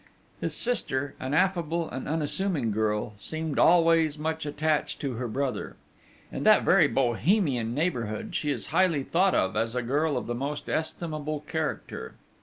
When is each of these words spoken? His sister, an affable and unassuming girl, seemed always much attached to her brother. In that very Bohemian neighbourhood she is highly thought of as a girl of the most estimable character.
His 0.39 0.55
sister, 0.55 1.13
an 1.19 1.35
affable 1.35 1.87
and 1.87 2.07
unassuming 2.07 2.71
girl, 2.71 3.13
seemed 3.19 3.59
always 3.59 4.17
much 4.17 4.47
attached 4.47 4.99
to 5.01 5.13
her 5.13 5.27
brother. 5.27 5.75
In 6.31 6.41
that 6.41 6.63
very 6.63 6.87
Bohemian 6.87 7.75
neighbourhood 7.75 8.33
she 8.33 8.49
is 8.49 8.65
highly 8.73 9.03
thought 9.03 9.35
of 9.35 9.55
as 9.55 9.75
a 9.75 9.83
girl 9.83 10.17
of 10.17 10.25
the 10.25 10.33
most 10.33 10.67
estimable 10.67 11.41
character. 11.41 12.15